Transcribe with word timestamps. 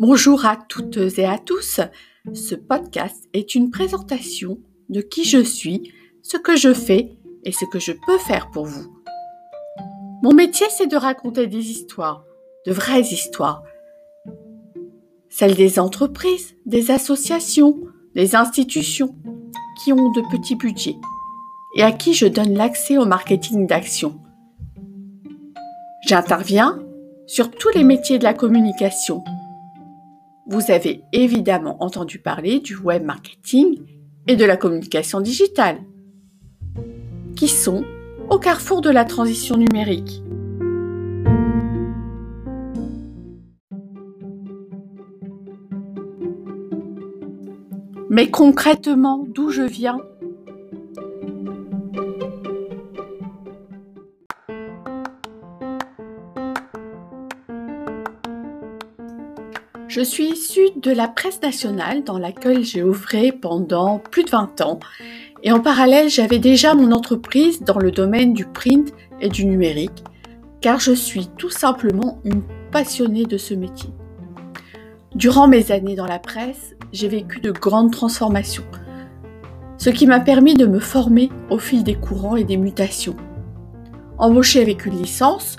Bonjour 0.00 0.44
à 0.44 0.56
toutes 0.56 0.98
et 1.18 1.24
à 1.24 1.38
tous. 1.38 1.80
Ce 2.32 2.56
podcast 2.56 3.28
est 3.32 3.54
une 3.54 3.70
présentation 3.70 4.58
de 4.88 5.00
qui 5.00 5.22
je 5.22 5.40
suis, 5.40 5.92
ce 6.20 6.36
que 6.36 6.56
je 6.56 6.74
fais 6.74 7.16
et 7.44 7.52
ce 7.52 7.64
que 7.64 7.78
je 7.78 7.92
peux 8.04 8.18
faire 8.18 8.50
pour 8.50 8.66
vous. 8.66 8.92
Mon 10.24 10.34
métier, 10.34 10.66
c'est 10.70 10.88
de 10.88 10.96
raconter 10.96 11.46
des 11.46 11.70
histoires, 11.70 12.24
de 12.66 12.72
vraies 12.72 13.02
histoires. 13.02 13.62
Celles 15.28 15.54
des 15.54 15.78
entreprises, 15.78 16.56
des 16.66 16.90
associations, 16.90 17.80
des 18.16 18.34
institutions 18.34 19.14
qui 19.80 19.92
ont 19.92 20.10
de 20.10 20.22
petits 20.36 20.56
budgets 20.56 20.96
et 21.76 21.84
à 21.84 21.92
qui 21.92 22.14
je 22.14 22.26
donne 22.26 22.54
l'accès 22.54 22.98
au 22.98 23.04
marketing 23.06 23.68
d'action. 23.68 24.20
J'interviens 26.08 26.80
sur 27.28 27.52
tous 27.52 27.70
les 27.70 27.84
métiers 27.84 28.18
de 28.18 28.24
la 28.24 28.34
communication. 28.34 29.22
Vous 30.46 30.70
avez 30.70 31.02
évidemment 31.12 31.82
entendu 31.82 32.18
parler 32.18 32.60
du 32.60 32.76
web 32.76 33.02
marketing 33.02 33.80
et 34.26 34.36
de 34.36 34.44
la 34.44 34.58
communication 34.58 35.22
digitale, 35.22 35.78
qui 37.34 37.48
sont 37.48 37.82
au 38.28 38.38
carrefour 38.38 38.82
de 38.82 38.90
la 38.90 39.06
transition 39.06 39.56
numérique. 39.56 40.22
Mais 48.10 48.30
concrètement, 48.30 49.26
d'où 49.26 49.50
je 49.50 49.62
viens? 49.62 49.98
Je 59.86 60.00
suis 60.00 60.30
issue 60.30 60.70
de 60.76 60.90
la 60.90 61.08
presse 61.08 61.42
nationale 61.42 62.04
dans 62.04 62.18
laquelle 62.18 62.64
j'ai 62.64 62.82
œuvré 62.82 63.32
pendant 63.32 63.98
plus 63.98 64.24
de 64.24 64.30
20 64.30 64.62
ans 64.62 64.80
et 65.42 65.52
en 65.52 65.60
parallèle 65.60 66.08
j'avais 66.08 66.38
déjà 66.38 66.74
mon 66.74 66.90
entreprise 66.90 67.62
dans 67.62 67.78
le 67.78 67.90
domaine 67.90 68.32
du 68.32 68.46
print 68.46 68.92
et 69.20 69.28
du 69.28 69.44
numérique 69.44 70.02
car 70.62 70.80
je 70.80 70.92
suis 70.92 71.28
tout 71.36 71.50
simplement 71.50 72.18
une 72.24 72.42
passionnée 72.72 73.24
de 73.24 73.36
ce 73.36 73.52
métier. 73.52 73.90
Durant 75.14 75.46
mes 75.46 75.70
années 75.70 75.96
dans 75.96 76.06
la 76.06 76.18
presse, 76.18 76.74
j'ai 76.92 77.08
vécu 77.08 77.40
de 77.40 77.52
grandes 77.52 77.92
transformations, 77.92 78.64
ce 79.76 79.90
qui 79.90 80.06
m'a 80.06 80.20
permis 80.20 80.54
de 80.54 80.66
me 80.66 80.80
former 80.80 81.30
au 81.50 81.58
fil 81.58 81.84
des 81.84 81.94
courants 81.94 82.36
et 82.36 82.44
des 82.44 82.56
mutations. 82.56 83.16
Embauchée 84.16 84.62
avec 84.62 84.86
une 84.86 84.96
licence 84.96 85.56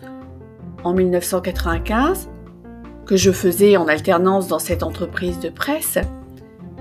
en 0.83 0.93
1995, 0.93 2.29
que 3.05 3.15
je 3.15 3.31
faisais 3.31 3.77
en 3.77 3.87
alternance 3.87 4.47
dans 4.47 4.59
cette 4.59 4.83
entreprise 4.83 5.39
de 5.39 5.49
presse, 5.49 5.99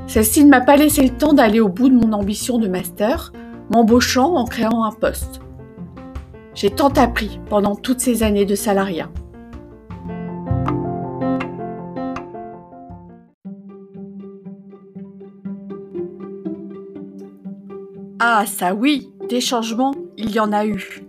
celle-ci 0.06 0.44
ne 0.44 0.50
m'a 0.50 0.61
pas 0.61 0.77
laissé 0.77 1.03
le 1.03 1.17
temps 1.17 1.33
d'aller 1.33 1.61
au 1.61 1.69
bout 1.69 1.89
de 1.89 1.94
mon 1.94 2.12
ambition 2.12 2.58
de 2.58 2.69
master, 2.69 3.33
m'embauchant 3.70 4.34
en 4.34 4.45
créant 4.45 4.84
un 4.84 4.92
poste. 4.92 5.41
J'ai 6.55 6.70
tant 6.70 6.91
appris 6.91 7.41
pendant 7.48 7.75
toutes 7.75 8.00
ces 8.00 8.22
années 8.22 8.47
de 8.47 8.55
salariat. 8.55 9.11
Ah 18.20 18.45
ça 18.47 18.75
oui, 18.75 19.11
des 19.28 19.41
changements, 19.41 19.95
il 20.17 20.30
y 20.30 20.41
en 20.41 20.52
a 20.52 20.64
eu. 20.64 21.03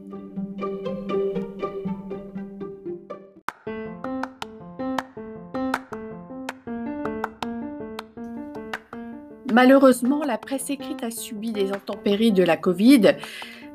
Malheureusement, 9.54 10.24
la 10.24 10.38
presse 10.38 10.70
écrite 10.70 11.04
a 11.04 11.12
subi 11.12 11.52
des 11.52 11.72
intempéries 11.72 12.32
de 12.32 12.44
la 12.44 12.58
Covid, 12.58 13.16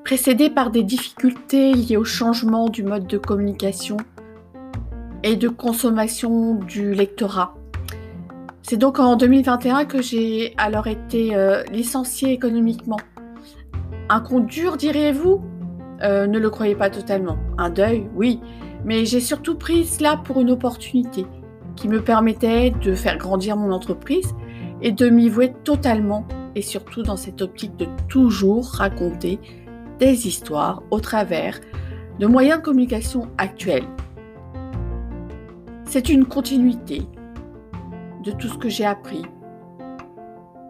précédées 0.04 0.50
par 0.50 0.70
des 0.70 0.82
difficultés 0.82 1.72
liées 1.72 1.96
au 1.96 2.04
changement 2.04 2.68
du 2.68 2.82
mode 2.82 3.06
de 3.06 3.18
communication 3.18 3.96
et 5.22 5.36
de 5.36 5.48
consommation 5.48 6.54
du 6.54 6.92
lectorat. 6.92 7.54
C'est 8.62 8.76
donc 8.76 8.98
en 8.98 9.16
2021 9.16 9.84
que 9.84 10.02
j'ai 10.02 10.54
alors 10.56 10.86
été 10.86 11.34
euh, 11.34 11.62
licenciée 11.64 12.32
économiquement. 12.32 12.98
Un 14.08 14.20
compte 14.20 14.46
dur, 14.46 14.76
diriez-vous? 14.76 15.40
Euh, 16.02 16.26
Ne 16.26 16.38
le 16.38 16.50
croyez 16.50 16.74
pas 16.74 16.90
totalement. 16.90 17.38
Un 17.58 17.70
deuil, 17.70 18.08
oui, 18.16 18.40
mais 18.84 19.04
j'ai 19.04 19.20
surtout 19.20 19.56
pris 19.56 19.86
cela 19.86 20.16
pour 20.16 20.40
une 20.40 20.50
opportunité 20.50 21.26
qui 21.76 21.88
me 21.88 22.02
permettait 22.02 22.70
de 22.70 22.94
faire 22.94 23.18
grandir 23.18 23.56
mon 23.56 23.72
entreprise 23.72 24.34
et 24.82 24.92
de 24.92 25.08
m'y 25.08 25.28
vouer 25.28 25.52
totalement 25.64 26.26
et 26.54 26.62
surtout 26.62 27.02
dans 27.02 27.16
cette 27.16 27.42
optique 27.42 27.76
de 27.76 27.86
toujours 28.08 28.66
raconter 28.66 29.38
des 29.98 30.26
histoires 30.26 30.82
au 30.90 31.00
travers 31.00 31.60
de 32.18 32.26
moyens 32.26 32.58
de 32.58 32.64
communication 32.64 33.28
actuels. 33.38 33.86
C'est 35.84 36.08
une 36.08 36.24
continuité 36.24 37.02
de 38.24 38.30
tout 38.32 38.48
ce 38.48 38.58
que 38.58 38.68
j'ai 38.68 38.84
appris. 38.84 39.22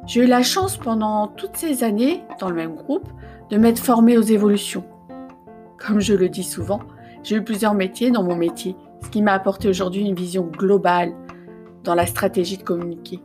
J'ai 0.07 0.25
eu 0.25 0.27
la 0.27 0.43
chance 0.43 0.77
pendant 0.77 1.29
toutes 1.29 1.57
ces 1.57 1.85
années 1.85 2.23
dans 2.41 2.49
le 2.49 2.55
même 2.55 2.75
groupe 2.75 3.09
de 3.51 3.57
m'être 3.57 3.79
formée 3.79 4.17
aux 4.17 4.23
évolutions. 4.23 4.85
Comme 5.79 6.01
je 6.01 6.15
le 6.15 6.29
dis 6.29 6.43
souvent, 6.43 6.81
j'ai 7.23 7.37
eu 7.37 7.45
plusieurs 7.45 7.75
métiers 7.75 8.11
dans 8.11 8.23
mon 8.23 8.37
métier, 8.37 8.77
ce 9.03 9.11
qui 9.11 9.23
m'a 9.23 9.33
apporté 9.33 9.69
aujourd'hui 9.69 10.03
une 10.03 10.15
vision 10.15 10.45
globale 10.45 11.13
dans 11.85 11.95
la 11.95 12.07
stratégie 12.07 12.57
de 12.57 12.63
communiquer. 12.63 13.21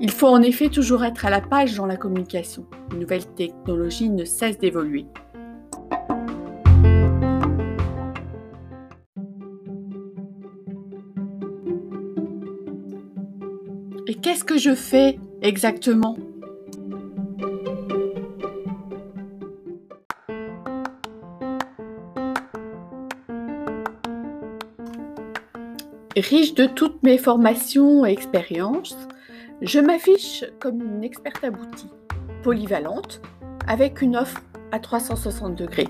Il 0.00 0.10
faut 0.10 0.26
en 0.26 0.42
effet 0.42 0.68
toujours 0.68 1.04
être 1.04 1.26
à 1.26 1.30
la 1.30 1.40
page 1.40 1.76
dans 1.76 1.86
la 1.86 1.96
communication. 1.96 2.66
Une 2.92 3.00
nouvelle 3.00 3.24
technologie 3.24 4.08
ne 4.08 4.24
cesse 4.24 4.58
d'évoluer. 4.58 5.06
Et 14.08 14.14
qu'est-ce 14.14 14.44
que 14.44 14.58
je 14.58 14.74
fais 14.74 15.18
exactement? 15.42 16.16
Riche 26.14 26.54
de 26.54 26.66
toutes 26.66 27.02
mes 27.02 27.16
formations 27.16 28.04
et 28.04 28.12
expériences, 28.12 28.96
je 29.60 29.78
m'affiche 29.78 30.44
comme 30.60 30.80
une 30.80 31.04
experte 31.04 31.44
aboutie, 31.44 31.90
polyvalente, 32.42 33.20
avec 33.66 34.02
une 34.02 34.16
offre 34.16 34.40
à 34.72 34.78
360 34.78 35.54
degrés. 35.54 35.88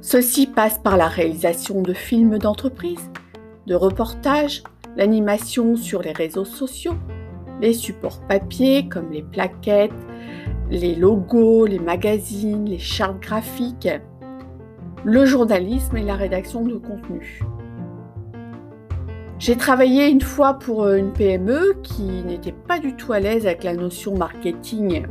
Ceci 0.00 0.46
passe 0.46 0.78
par 0.78 0.96
la 0.96 1.06
réalisation 1.06 1.82
de 1.82 1.92
films 1.92 2.38
d'entreprise, 2.38 3.10
de 3.66 3.74
reportages, 3.74 4.64
l'animation 4.96 5.76
sur 5.76 6.02
les 6.02 6.12
réseaux 6.12 6.44
sociaux, 6.44 6.96
les 7.60 7.72
supports 7.72 8.20
papier 8.26 8.88
comme 8.88 9.12
les 9.12 9.22
plaquettes, 9.22 9.92
les 10.70 10.94
logos, 10.94 11.66
les 11.66 11.78
magazines, 11.78 12.68
les 12.68 12.78
chartes 12.78 13.20
graphiques, 13.20 13.88
le 15.04 15.24
journalisme 15.24 15.96
et 15.96 16.02
la 16.02 16.16
rédaction 16.16 16.64
de 16.64 16.76
contenu. 16.76 17.40
J'ai 19.42 19.56
travaillé 19.56 20.08
une 20.08 20.20
fois 20.20 20.54
pour 20.54 20.84
euh, 20.84 20.98
une 20.98 21.12
PME 21.12 21.74
qui 21.82 22.04
n'était 22.04 22.52
pas 22.52 22.78
du 22.78 22.94
tout 22.94 23.12
à 23.12 23.18
l'aise 23.18 23.44
avec 23.44 23.64
la 23.64 23.74
notion 23.74 24.16
marketing. 24.16 25.04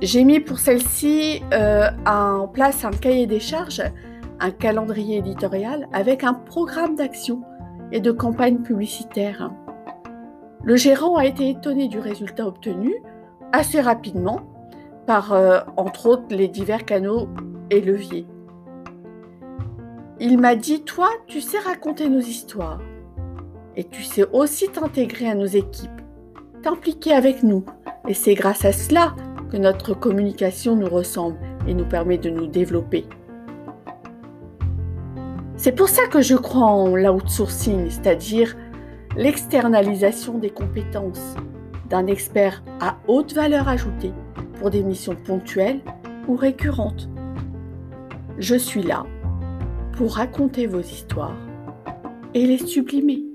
J'ai 0.00 0.24
mis 0.24 0.40
pour 0.40 0.58
celle-ci 0.58 1.42
euh, 1.52 1.90
en 2.06 2.48
place 2.48 2.86
un 2.86 2.90
cahier 2.90 3.26
des 3.26 3.38
charges, 3.38 3.82
un 4.40 4.50
calendrier 4.50 5.18
éditorial 5.18 5.88
avec 5.92 6.24
un 6.24 6.32
programme 6.32 6.94
d'action 6.94 7.42
et 7.92 8.00
de 8.00 8.12
campagne 8.12 8.62
publicitaire. 8.62 9.50
Le 10.64 10.76
gérant 10.76 11.16
a 11.16 11.26
été 11.26 11.50
étonné 11.50 11.88
du 11.88 11.98
résultat 11.98 12.46
obtenu 12.46 12.94
assez 13.52 13.82
rapidement 13.82 14.40
par, 15.06 15.34
euh, 15.34 15.60
entre 15.76 16.06
autres, 16.06 16.34
les 16.34 16.48
divers 16.48 16.86
canaux 16.86 17.28
et 17.68 17.82
leviers. 17.82 18.26
Il 20.18 20.38
m'a 20.38 20.54
dit, 20.54 20.82
toi, 20.82 21.10
tu 21.26 21.42
sais 21.42 21.58
raconter 21.58 22.08
nos 22.08 22.20
histoires. 22.20 22.80
Et 23.76 23.84
tu 23.84 24.02
sais 24.02 24.26
aussi 24.32 24.68
t'intégrer 24.68 25.28
à 25.28 25.34
nos 25.34 25.46
équipes, 25.46 25.90
t'impliquer 26.62 27.12
avec 27.14 27.42
nous. 27.42 27.64
Et 28.06 28.14
c'est 28.14 28.34
grâce 28.34 28.64
à 28.64 28.72
cela 28.72 29.14
que 29.50 29.56
notre 29.56 29.94
communication 29.94 30.76
nous 30.76 30.88
ressemble 30.88 31.38
et 31.66 31.74
nous 31.74 31.86
permet 31.86 32.18
de 32.18 32.30
nous 32.30 32.46
développer. 32.46 33.06
C'est 35.56 35.72
pour 35.72 35.88
ça 35.88 36.06
que 36.06 36.20
je 36.20 36.34
crois 36.34 36.66
en 36.66 36.96
l'outsourcing, 36.96 37.88
c'est-à-dire 37.88 38.56
l'externalisation 39.16 40.38
des 40.38 40.50
compétences 40.50 41.36
d'un 41.88 42.06
expert 42.06 42.62
à 42.80 42.96
haute 43.06 43.32
valeur 43.34 43.68
ajoutée 43.68 44.12
pour 44.58 44.70
des 44.70 44.82
missions 44.82 45.14
ponctuelles 45.14 45.80
ou 46.26 46.36
récurrentes. 46.36 47.08
Je 48.38 48.56
suis 48.56 48.82
là 48.82 49.04
pour 49.96 50.14
raconter 50.14 50.66
vos 50.66 50.80
histoires 50.80 51.36
et 52.34 52.46
les 52.46 52.58
sublimer. 52.58 53.31